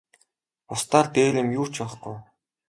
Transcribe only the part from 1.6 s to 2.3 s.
ч байхгүй.